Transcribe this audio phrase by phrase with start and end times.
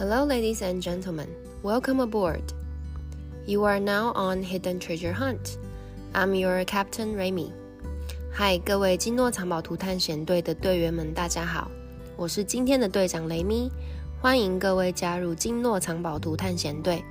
[0.00, 1.28] Hello, ladies and gentlemen.
[1.62, 2.54] Welcome aboard.
[3.46, 5.58] You are now on Hidden Treasure Hunt.
[6.14, 7.52] I'm your Captain Remy.
[8.32, 11.70] 嗨，各位金诺藏宝图探险队的队员们，大家好，
[12.16, 13.70] 我是今天的队长雷米。
[14.22, 17.04] 欢迎各位加入金诺藏宝图探险队，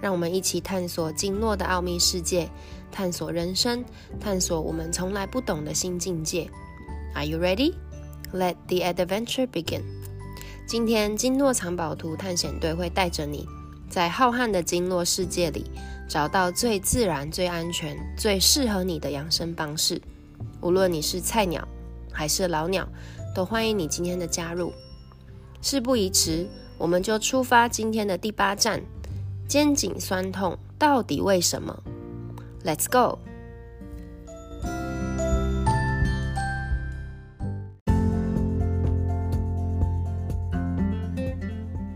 [0.00, 2.50] 让我们一起探索金诺的奥秘世界，
[2.90, 3.84] 探索人生，
[4.18, 6.50] 探索我们从来不懂的新境界。
[7.14, 7.74] Are you ready?
[8.32, 9.82] Let the adventure begin.
[10.64, 13.46] 今天金诺藏宝图探险队会带着你，
[13.90, 15.70] 在浩瀚的金诺世界里，
[16.08, 20.00] 找到最自然、最安全、最适合你的养生方式。
[20.60, 21.66] 无论你是菜鸟
[22.10, 22.88] 还是老鸟，
[23.34, 24.72] 都欢迎你今天的加入。
[25.60, 26.48] 事不宜迟，
[26.78, 28.80] 我们就出发今天的第八站——
[29.46, 31.82] 肩颈酸痛到底为什么
[32.64, 33.18] ？Let's go！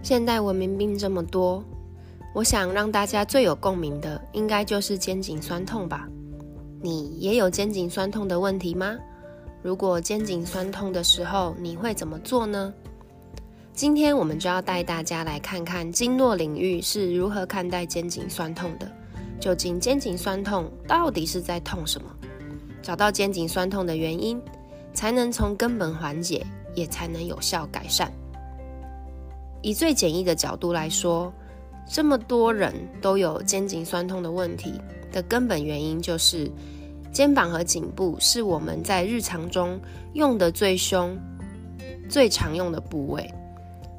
[0.07, 1.65] 现代文明病这么多，
[2.33, 6.09] 我想让大家最有共鸣的，应该就是肩颈酸痛吧。
[6.81, 8.97] 你也有肩颈酸痛的问题吗？
[9.65, 12.73] 如果肩颈酸痛的时候，你会怎么做呢？
[13.73, 18.89] 今天我们就要带大家来看看经络领域是如何看待肩颈酸痛的。
[19.41, 22.07] 究竟肩颈酸痛到底是在痛什么？
[22.81, 24.41] 找到肩颈酸痛的原因，
[24.95, 28.09] 才能从根本缓解，也才能有效改善。
[29.67, 31.33] 以最简易的角度来说，
[31.91, 32.73] 这么多人
[33.03, 36.49] 都有肩颈酸痛的问题的根本原因，就是
[37.13, 39.77] 肩膀和颈部是我们在日常中
[40.13, 41.19] 用的最凶、
[42.09, 43.29] 最常用的部位。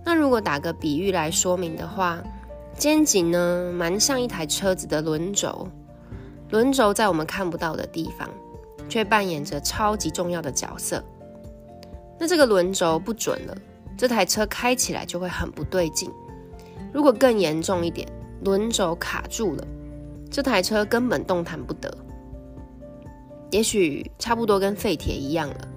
[0.05, 2.23] 那如果打个比喻来说明的话，
[2.77, 5.67] 肩颈呢，蛮像一台车子的轮轴，
[6.49, 8.29] 轮轴在我们看不到的地方，
[8.87, 11.03] 却扮演着超级重要的角色。
[12.17, 13.57] 那这个轮轴不准了。
[13.97, 16.09] 这台车开起来就会很不对劲。
[16.93, 18.07] 如果更严重一点，
[18.43, 19.67] 轮轴卡住了，
[20.29, 21.91] 这台车根本动弹不得。
[23.49, 25.67] 也许差不多跟废铁一样了。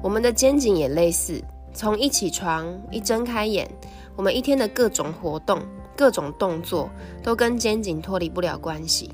[0.00, 1.42] 我们的肩颈也类似，
[1.74, 3.68] 从一起床一睁开眼，
[4.14, 5.60] 我们一天的各种活动、
[5.96, 6.88] 各种动作
[7.22, 9.10] 都跟肩颈脱离不了关系。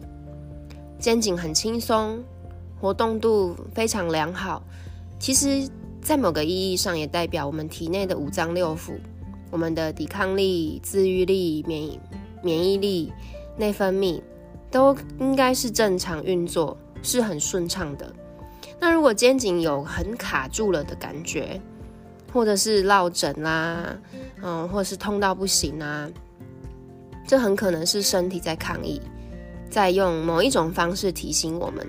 [0.98, 2.22] 肩颈很轻松，
[2.80, 4.62] 活动度非常良好，
[5.18, 5.66] 其实。
[6.06, 8.92] 在某个意义上，也代表我们体内的五脏六腑，
[9.50, 11.98] 我们的抵抗力、自愈力、免疫
[12.44, 13.12] 免疫力、
[13.56, 14.22] 内分泌，
[14.70, 18.08] 都应该是正常运作，是很顺畅的。
[18.78, 21.60] 那如果肩颈有很卡住了的感觉，
[22.32, 23.98] 或者是落枕啦，
[24.44, 26.08] 嗯，或者是痛到不行啊，
[27.26, 29.02] 这很可能是身体在抗议，
[29.68, 31.84] 在用某一种方式提醒我们。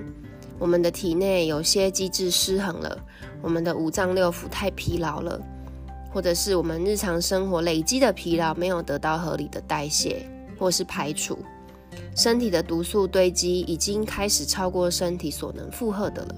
[0.60, 2.98] 我们的体内有些机制失衡了，
[3.42, 5.40] 我们的五脏六腑太疲劳了，
[6.12, 11.38] 或者是我们日常生活累积的疲劳没有得到合理的代谢或是排除，
[12.16, 16.36] 身体的毒素堆积已经开始超过身体所能负荷的了。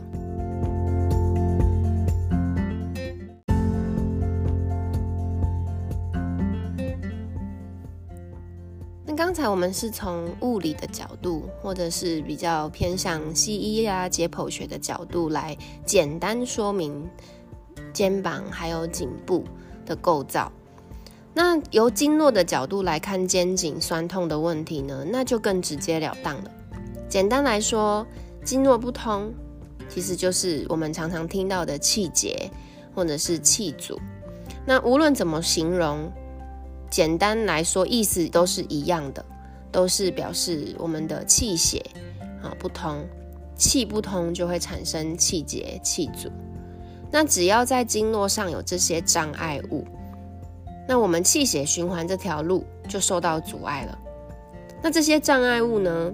[9.39, 17.09] 刚才我们是从物理的角度，或者是比较偏向西医啊解剖学的角度来简单说明
[17.93, 19.45] 肩膀还有颈部
[19.85, 20.51] 的构造。
[21.33, 26.51] 那由经络的角度来看肩颈酸痛的问题呢，那就更直截了当了。
[27.07, 28.05] 简单来说，
[28.43, 29.33] 经络不通，
[29.87, 32.51] 其实就是我们常常听到的气结
[32.93, 33.97] 或者是气阻。
[34.65, 36.11] 那无论怎么形容。
[36.89, 39.23] 简单来说，意思都是一样的，
[39.71, 41.83] 都是表示我们的气血
[42.41, 43.05] 啊不通，
[43.55, 46.29] 气不通就会产生气结、气阻。
[47.11, 49.85] 那只要在经络上有这些障碍物，
[50.87, 53.97] 那我们气血循环这条路就受到阻碍了。
[54.81, 56.13] 那这些障碍物呢，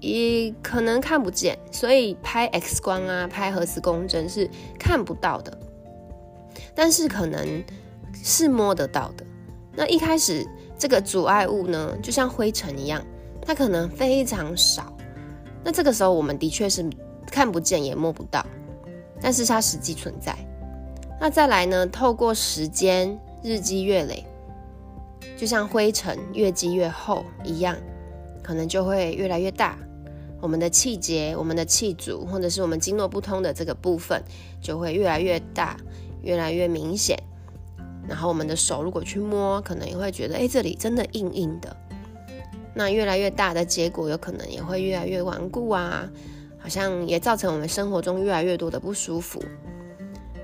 [0.00, 5.58] 也可能看不见，所以拍 X 光啊、拍核磁共振是看不到的，
[6.74, 7.64] 但是可能
[8.12, 9.24] 是摸得到的。
[9.74, 10.46] 那一开始，
[10.78, 13.04] 这个阻碍物呢，就像灰尘一样，
[13.40, 14.92] 它可能非常少。
[15.62, 16.84] 那这个时候，我们的确是
[17.30, 18.44] 看不见也摸不到，
[19.20, 20.36] 但是它实际存在。
[21.20, 24.24] 那再来呢，透过时间日积月累，
[25.36, 27.76] 就像灰尘越积越厚一样，
[28.42, 29.78] 可能就会越来越大。
[30.40, 34.22] 我们的气结、我们的气阻，或者是我们经络不通的这个部分，
[34.62, 35.76] 就会越来越大，
[36.22, 37.16] 越来越明显。
[38.10, 41.74] 然后我们的手如果去摸，可能也会觉得，哎，这里真的硬硬的。
[42.74, 46.10] 那越来越大的结果，有可能也会越来越顽固啊，
[46.58, 49.40] 好像也造成我们生活中越来越多的不舒服。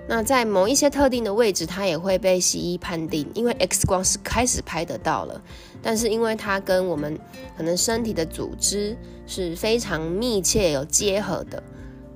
[0.08, 5.42] 那在某一些特定的位置，它也会被西医判定，因为 X 光是开始拍得到了，
[5.82, 7.18] 但是因为它跟我们
[7.56, 8.96] 可能身体的组织
[9.26, 11.60] 是非常密切有结合的，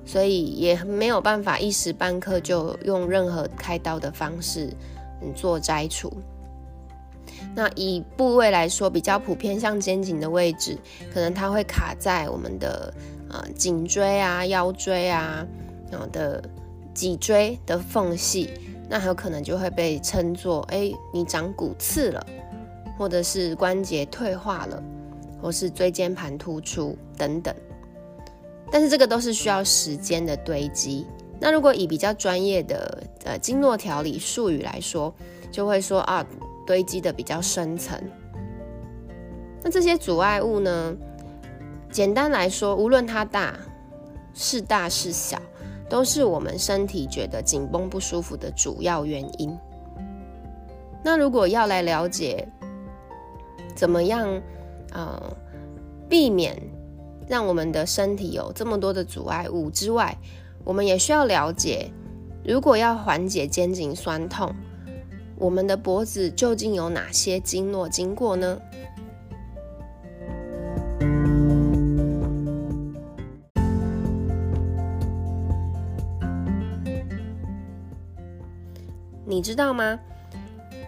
[0.05, 4.69] 所以也没有办法一时半刻就用任何开刀的方式
[5.33, 6.11] 做摘除。
[7.53, 10.77] 那以部位来说，比较普遍像肩颈的位置，
[11.13, 12.93] 可能它会卡在我们的
[13.29, 15.45] 呃颈椎啊、腰椎啊，
[15.91, 16.41] 然后的。
[16.93, 18.49] 脊椎的缝隙，
[18.89, 22.27] 那很有可能就会被称作：哎，你长骨刺了，
[22.97, 24.83] 或者是关节退化了，
[25.41, 27.55] 或是椎间盘突出等等。
[28.69, 31.07] 但是这个都是需要时间的堆积。
[31.41, 35.13] 那如果以比较专业的呃经络调理术语来说，
[35.51, 36.25] 就会说啊，
[36.65, 37.99] 堆积的比较深层。
[39.63, 40.95] 那这些阻碍物呢，
[41.91, 43.57] 简单来说，无论它大
[44.33, 45.41] 是大是小。
[45.89, 49.53] 都是我们身体觉得紧绷不舒服的主要原因。
[51.03, 52.47] 那如果要来了解
[53.75, 54.41] 怎么样，
[54.93, 55.21] 呃，
[56.07, 56.57] 避免
[57.27, 60.17] 让我们的身体有这么多的阻碍物之外，
[60.63, 61.91] 我们也需要了解，
[62.45, 64.53] 如果要缓解肩颈酸痛，
[65.37, 68.59] 我们的脖子究竟有哪些经络经过呢？
[79.25, 79.99] 你知道吗？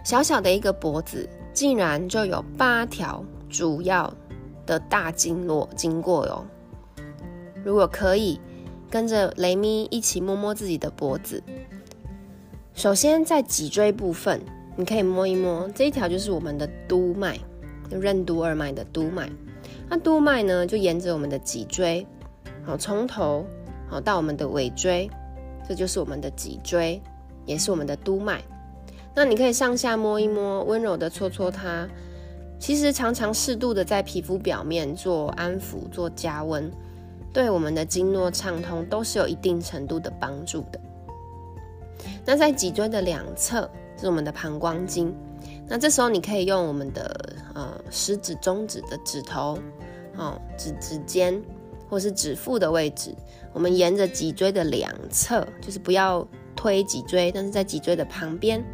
[0.04, 4.12] 小小的一个脖子，竟然就有八条主要
[4.66, 6.46] 的大经络经过哟。
[7.64, 8.38] 如果可以，
[8.94, 11.42] 跟着雷咪一起摸摸自己的脖子。
[12.74, 14.40] 首先在脊椎部分，
[14.76, 17.36] 你可以摸一摸这一条，就是我们的督脉，
[17.90, 19.28] 任督二脉的督脉。
[19.88, 22.06] 那督脉呢，就沿着我们的脊椎，
[22.62, 23.44] 好，从头
[23.88, 25.10] 好到我们的尾椎，
[25.68, 27.02] 这就是我们的脊椎。
[27.46, 28.40] 也是我们的督脉，
[29.12, 31.88] 那你可以上下摸一摸，温柔的搓搓它。
[32.60, 36.70] 其实常常适度的在皮肤表面做安抚、做加温，
[37.34, 40.80] 对我们的经络畅通都是有一定程度的帮助的。
[42.24, 43.70] 那在脊椎的两侧
[44.00, 45.14] 是我们的膀胱经，
[45.68, 49.58] 那这时候你可以用我们的呃食指、中指的指头，
[50.16, 51.38] 哦指指尖
[51.90, 53.14] 或是指腹的位置，
[53.52, 56.26] 我们沿着脊椎的两侧，就是不要。
[56.56, 58.64] 推脊椎，但是在脊椎的旁边，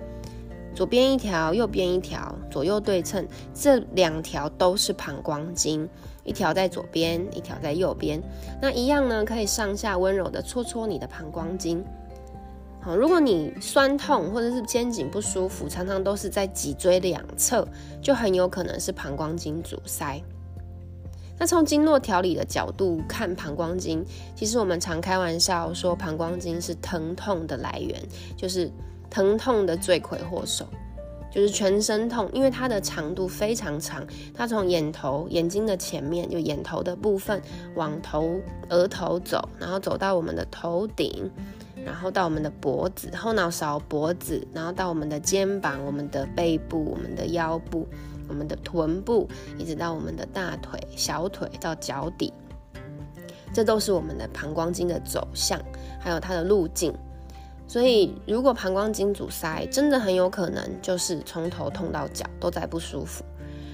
[0.74, 5.88] 左边一条，右边一条，左右对称，这两条都是膀胱经，
[6.24, 8.22] 一条在左边，一条在右边。
[8.62, 11.84] 那一样呢，可以上下温柔的搓搓你的膀胱经。
[12.80, 17.66] 好，如果你酸痛或者是肩颈不舒服，常常都是在脊椎两侧，
[18.00, 20.18] 就很有可能是膀胱经阻塞。
[21.38, 27.98] 那从经络调理的角度看膀胱经，其实我们常开玩笑说膀胱经是疼痛的来源，
[28.36, 28.70] 就是
[29.10, 30.64] 疼痛的罪魁祸首，
[31.30, 37.42] 就是全身痛，因为它的长度非常长，它从眼头眼睛的前面，就眼头的部分
[37.74, 41.30] 往头额头走，然后走到我们的头顶，
[41.84, 47.86] 然后到我们的脖子后脑勺脖子，然后到我们的肩膀、我们的背部、我们的腰部。
[48.28, 49.28] 我们的臀部
[49.58, 52.32] 一直到我们的大腿、小腿到脚底，
[53.52, 55.60] 这都是我们的膀胱经的走向，
[55.98, 56.94] 还有它的路径。
[57.70, 63.22] 所以，如果膀胱经阻塞，真的很有可能就是从头痛到脚都在不舒服，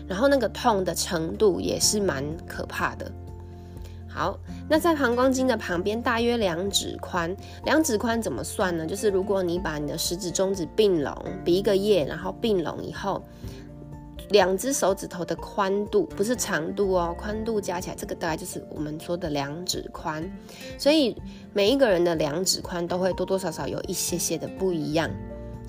[0.07, 3.11] 然后那个痛的程度也是蛮可怕的。
[4.07, 8.85] 好，那在膀胱经的旁边，大约两指宽，两指宽怎么算呢？
[8.85, 13.23] 就是如果你把你的食指、中指并拢，比一个耶，然后并拢以后。
[14.31, 20.29] 两只手指头的宽度不是长度哦，宽度加起来，这个大概就是我们说的两指宽。
[20.79, 21.17] 所以
[21.53, 25.11] 每一个人的两指宽都会多多少少有一些些的不一样。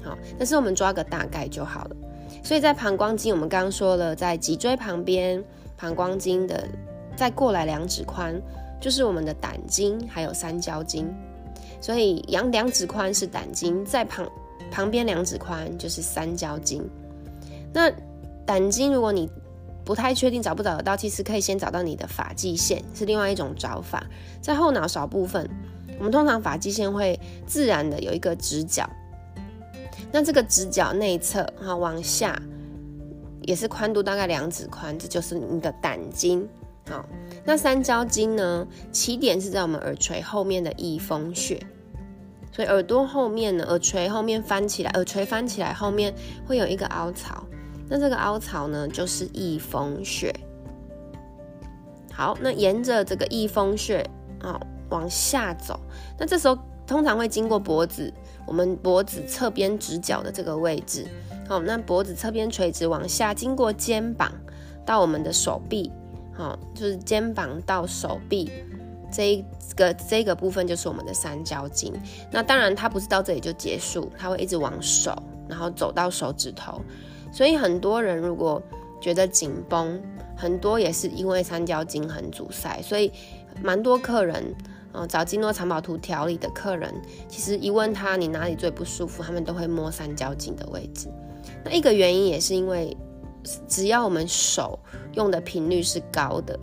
[0.04, 1.96] 好，但是我们抓个大概就好了。
[2.44, 5.44] 所以在膀胱经，我们刚刚说了，在脊椎旁边，
[5.78, 6.68] 膀胱经的
[7.16, 8.42] 再过来两指宽，
[8.82, 11.14] 就是我们的胆经还有三焦经。
[11.80, 14.28] 所以两两指宽是胆经，在旁
[14.72, 16.88] 旁边两指宽就是三焦经。
[17.74, 17.92] 那
[18.48, 19.30] 胆经，如果你
[19.84, 24.04] 不太确定找不找得到，其实可以先找到你的发际线，是另外一种找法。
[24.42, 25.50] 在后脑勺部分，
[25.98, 28.90] 我们通常发际线会自然的有一个直角，
[30.12, 32.42] 那这个直角内侧哈往下
[33.42, 36.48] 也是宽度大概两指宽，这就是你的胆经。
[36.90, 37.06] 好，
[37.44, 41.62] 那三焦经呢，起点是在我们耳垂后面的翳风穴，
[42.52, 46.14] 所以耳朵后面呢，耳垂后面翻起来，耳垂翻起来后面
[46.46, 47.47] 会有一个凹槽。
[47.90, 50.34] 那这个凹槽呢，就是翳风穴。
[52.12, 54.04] 好，那沿着这个翳风穴
[54.42, 55.80] 啊往下走，
[56.18, 58.12] 那这时候通常会经过脖子，
[58.46, 61.06] 我们脖子侧边直角的这个位置。
[61.48, 64.32] 好，那脖子侧边垂直往下，经过肩膀
[64.86, 65.92] 到我们的手臂，
[66.34, 68.52] 好，就是肩膀到手臂
[69.12, 71.94] 这一个这个部分就是我们的三焦经。
[72.32, 75.16] 那当然它不是到这里就结束，它会一直往手，
[75.48, 76.82] 然后走到手指头。
[77.32, 78.62] 所以很多人如果
[79.00, 80.02] 觉得紧绷，
[80.36, 82.82] 很多也是因为三焦经很阻塞。
[82.82, 83.12] 所以
[83.62, 84.56] 蛮多客人。
[85.08, 86.92] 找经络藏宝图调理的客人，
[87.28, 91.08] 其实一问他你哪里最不舒服，他们都会摸三焦经的位置。
[91.64, 92.98] 那一个原因也是因为，
[93.68, 94.80] 只要我们手
[95.14, 96.60] 用的频率是高的，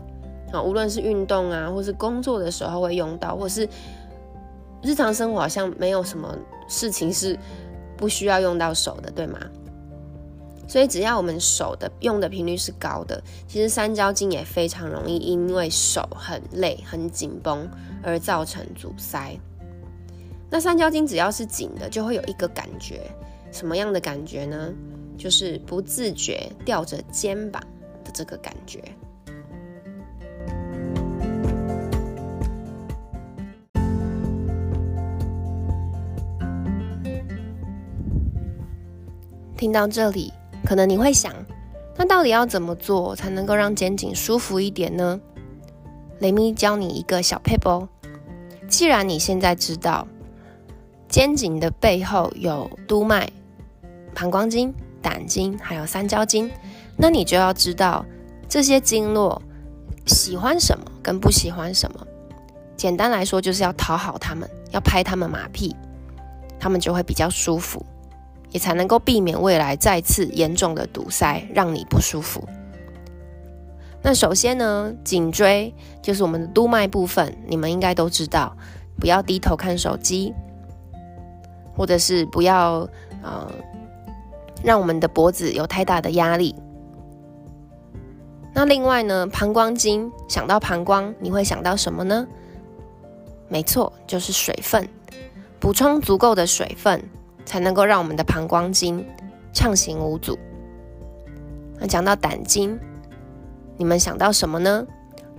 [0.50, 3.68] 啊，无论是运动啊，或是工作的时候会用到，或是
[4.83, 7.38] 日常生活好像没有什么事情是
[7.97, 9.38] 不需要用到手的，对吗？
[10.66, 17.68] 所以只要我们手的用的频率是高的，其实三焦经也非常容易因为手很累、很紧绷
[18.02, 19.38] 而造成阻塞。
[20.50, 23.02] 那三焦经只要是紧的，就会有一个感觉，
[23.52, 24.73] 什么样的感觉呢？
[25.16, 27.62] 就是不自觉吊着肩膀
[28.04, 28.83] 的这个感觉。
[39.56, 40.33] 听到这里。
[40.64, 41.33] 可能你会想，
[41.97, 45.21] 那到底要怎么做才能够让肩颈舒服一点呢？
[46.21, 47.88] 雷咪教你一个小 p a p e。
[48.66, 50.09] 既然你现在知道
[51.09, 53.30] 肩颈的背后有督脉、
[54.14, 56.50] 膀胱经、胆经，还有三焦经，
[56.97, 58.04] 那你就要知道
[58.49, 59.40] 这些经络
[60.06, 62.06] 喜欢什么跟不喜欢什么。
[62.76, 65.76] 简单来说，就是要讨好他们，要拍他们马屁，
[66.59, 67.85] 他们就会比较舒服。
[68.55, 72.47] 也才能够避免未来再次严重的堵塞，让你不舒服。
[74.01, 78.57] 那首先呢，颈椎就是我们的督脉部分，你们应该都知道，
[79.01, 80.33] 不要低头看手机，
[81.77, 82.89] 或者是不要
[83.25, 83.51] 呃
[84.63, 86.55] 让我们的脖子有太大的压力。
[88.55, 92.25] 那另外呢，膀胱经，想到膀胱，你会想到什么呢？
[93.49, 94.89] 没错，就是水分，
[95.59, 97.03] 补充足够的水分。
[97.45, 99.05] 才能够让我们的膀胱经
[99.53, 100.39] 畅行无阻。
[101.79, 102.79] 那讲到胆经，
[103.77, 104.87] 你们想到什么呢？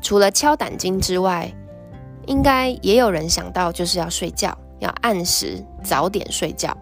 [0.02, 1.52] 除了敲胆经之外，
[2.28, 6.76] 应该也有人想到就是要睡觉，要按时早点睡觉。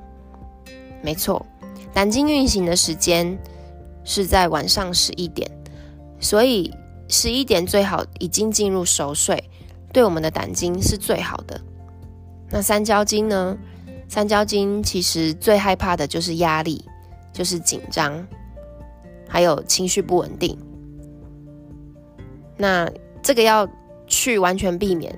[1.01, 1.45] 没错，
[1.93, 3.37] 胆经运行的时间
[4.03, 5.49] 是在晚上十一点，
[6.19, 6.73] 所以
[7.07, 9.49] 十一点最好已经进入熟睡，
[9.93, 11.61] 对我们的胆经是最好的。
[12.49, 13.57] 那三焦经呢？
[14.07, 16.85] 三焦经其实最害怕的就是压力，
[17.31, 18.25] 就是紧张，
[19.27, 20.57] 还有情绪不稳定。
[22.57, 22.89] 那
[23.21, 23.67] 这个要
[24.05, 25.17] 去完全避免，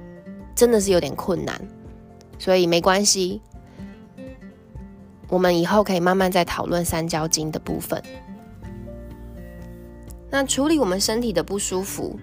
[0.55, 1.59] 真的是有点困难，
[2.39, 3.41] 所以没关系，
[5.27, 8.01] 我们以后可以慢慢再讨论三焦经的部分。
[10.29, 12.17] 那处理我们身体的不舒服，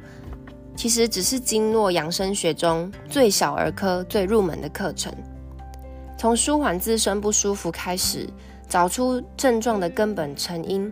[0.75, 5.13] 其实只是经络养生学中最小儿科、最入门的课程。
[6.23, 8.29] 从舒缓自身不舒服开始，
[8.69, 10.89] 找出症状的根本成因，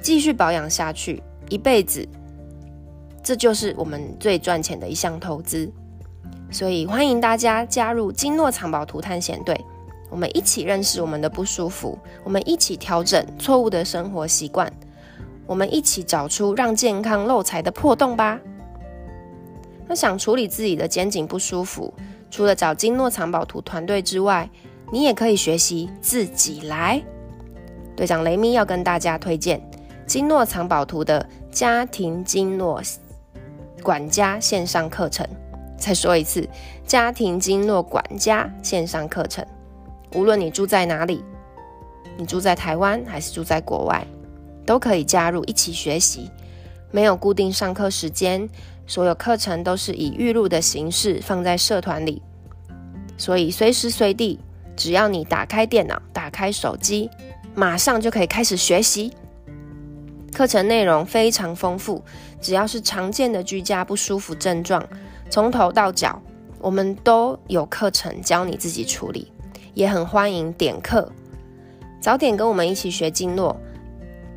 [0.00, 2.08] 继续保养下去，一辈子，
[3.20, 5.68] 这就是我们最赚钱的一项投资。
[6.52, 9.60] 所以欢迎大家加入金诺藏宝图探险队，
[10.08, 14.72] 我们一起认识我们的不舒服，我们一起调整错误的生活习惯，
[15.48, 18.38] 我们一起找出让健康漏财的破洞吧。
[19.88, 21.92] 那想处理自己的肩颈不舒服？
[22.30, 24.48] 除了找金诺藏宝图团队之外，
[24.92, 27.02] 你也可以学习自己来。
[27.96, 29.60] 队长雷米要跟大家推荐
[30.06, 32.82] 金诺藏宝图的家庭经络
[33.82, 35.26] 管家线上课程。
[35.78, 36.48] 再说一次，
[36.86, 39.44] 家庭经络管家线上课程。
[40.14, 41.24] 无论你住在哪里，
[42.16, 44.06] 你住在台湾还是住在国外，
[44.64, 46.30] 都可以加入一起学习。
[46.90, 48.48] 没有固定上课时间。
[48.86, 52.22] 所有课程都是以预录的形式放在社团里，
[53.16, 54.38] 所以随时随地，
[54.76, 57.10] 只要你打开电脑、打开手机，
[57.54, 59.12] 马上就可以开始学习。
[60.32, 62.04] 课程内容非常丰富，
[62.40, 64.86] 只要是常见的居家不舒服症状，
[65.30, 66.22] 从头到脚，
[66.60, 69.32] 我们都有课程教你自己处理。
[69.74, 71.10] 也很欢迎点课，
[72.00, 73.54] 早点跟我们一起学经络，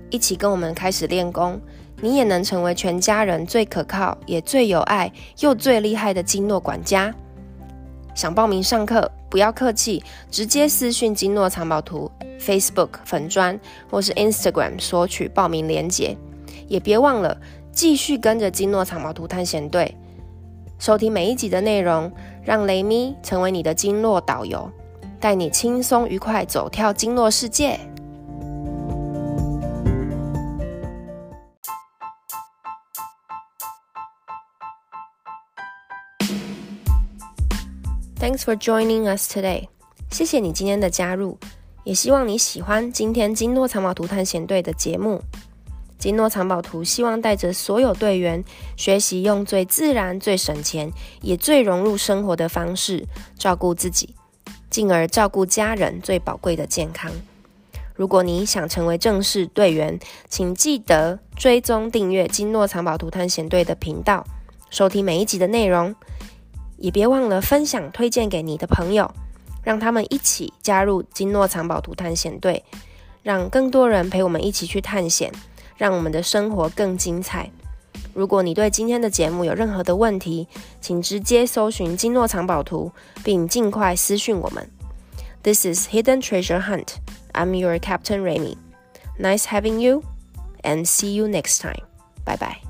[0.09, 1.59] 一起跟我们开始练功。
[2.01, 7.13] 你也能成为全家人最可靠、也最有爱又最厉害的经络管家。
[8.15, 13.57] 想报名上课，不要客气，直接私讯经络藏宝图 Facebook 粉砖
[13.89, 16.17] 或是 Instagram 索取报名链接。
[16.67, 17.37] 也别忘了
[17.71, 19.95] 继续跟着经络藏宝图探险队，
[20.77, 22.11] 收听每一集的内容，
[22.43, 24.69] 让雷咪成为你的经络导游，
[25.19, 27.79] 带你轻松愉快走跳经络世界。
[38.19, 39.69] Thanks for joining us today。
[40.11, 41.37] 谢谢你今天的加入，
[41.85, 45.21] 也希望你喜欢今天金诺藏宝图探险队的节目。
[45.97, 48.43] 金诺藏宝图希望带着所有队员
[48.75, 53.07] 学习用最自然、最省钱，也最融入生活的方式
[53.37, 54.13] 照顾自己，
[54.69, 57.09] 进而照顾家人最宝贵的健康。
[57.95, 59.97] 如果你想成为正式队员，
[60.27, 64.25] 请记得追踪订阅金诺藏宝图探险队的频道，
[64.69, 65.95] 收听每一集的内容。
[66.79, 69.09] 也别忘了分享、推荐给你的朋友，
[69.63, 72.63] 让他们一起加入金诺藏宝图探险队，
[73.21, 75.31] 让更多人陪我们一起去探险，
[75.77, 77.51] 让我们的生活更精彩。
[78.13, 80.47] 如果你对今天的节目有任何的问题，
[80.81, 82.91] 请直接搜寻金诺藏宝图，
[83.23, 84.69] 并尽快私讯我们。
[85.43, 86.95] This is Hidden Treasure Hunt.
[87.33, 88.57] I'm your Captain Remy.
[89.19, 90.03] Nice having you,
[90.63, 91.83] and see you next time.
[92.25, 92.68] Bye bye.